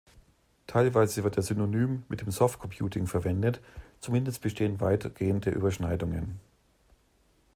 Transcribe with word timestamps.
Teilweise 0.65 1.23
wird 1.23 1.37
er 1.37 1.43
synonym 1.43 2.01
mit 2.09 2.21
dem 2.21 2.31
Soft-Computing 2.31 3.05
verwendet, 3.05 3.61
zumindest 3.99 4.41
bestehen 4.41 4.81
weitgehende 4.81 5.51
Überschneidungen. 5.51 6.39